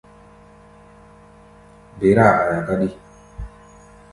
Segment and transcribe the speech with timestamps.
[1.99, 2.87] Ber-áa aia káɗí.